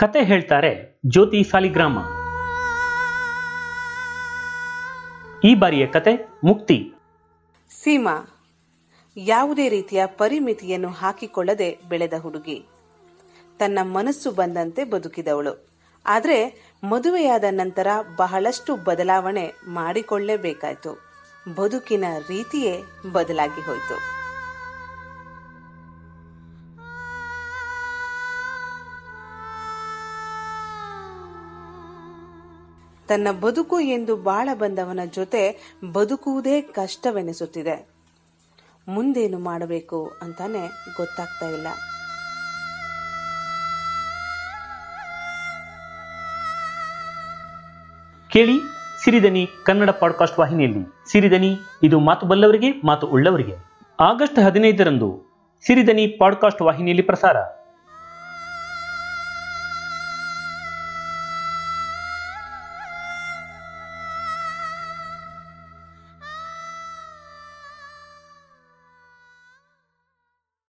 [0.00, 1.98] ಕತೆ ಹೇಳ್ತಾರೆ ಜ್ಯೋತಿ ಸಾಲಿಗ್ರಾಮ.
[5.44, 6.12] ಈ ಬಾರಿಯ ಕತೆ
[6.44, 6.92] ಮುಕ್ತಿ.
[7.82, 8.14] ಸೀಮಾ,
[9.16, 12.66] ಯಾವುದೇ ರೀತಿಯ ಪರಿಮಿತಿಯನ್ನು ಹಾಕಿಕೊಳ್ಳದೆ ಬೆಳೆದ ಹುಡುಗಿ.
[13.58, 15.70] ತನ್ನ ಮನಸ್ಸು ಬಂದಂತೆ ಬದುಕಿದವಳು.
[16.06, 16.38] ಆದರೆ
[16.84, 17.86] ಮದುವೆಯಾದ ನಂತರ
[18.16, 20.92] ಬಹಳಷ್ಟು ಬದಲಾವಣೆ ಮಾಡಿಕೊಳ್ಳಲೇಬೇಕಾಯಿತು
[21.54, 22.82] ಬದುಕಿನ ರೀತಿಯೇ
[23.12, 24.19] ಬದಲಾಗಿ ಹೋಯಿತು.
[33.10, 37.88] ತನ್ನ ಬದುಕು ಎಂದು ಬಾಳ ಬಂದವನ ಜೊತೆ ಬದುಕುವುದೇ ಕಷ್ಟವೆನಿಸುತ್ತಿದೆ.
[38.88, 41.66] ಮುಂದೇನು ಮಾಡಬೇಕು ಅಂತಾನೆ ಗೊತ್ತಾಗ್ತಾ ಇಲ್ಲ.
[48.30, 48.58] ಕೇಳಿ,
[49.04, 51.10] ಸಿರಿದನಿ ಕನ್ನಡ ಪಾಡ್ಕಾಸ್ಟ್ ವಾಹಿನಿಯಲ್ಲಿ.
[51.12, 53.54] ಸಿರಿದನಿ, ಇದು ಮಾತು ಬಲ್ಲವರಿಗೆ, ಮಾತು ಉಳ್ಳವರಿಗೆ.
[54.00, 55.22] ಆಗಸ್ಟ್ ಹದಿನೈದರಂದು
[55.66, 57.59] ಸಿರಿದನಿ ಪಾಡ್ಕಾಸ್ಟ್ ವಾಹಿನಿಯಲ್ಲಿ ಪ್ರಸಾರ.